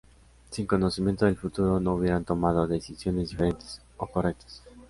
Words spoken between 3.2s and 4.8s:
diferentes o correctas.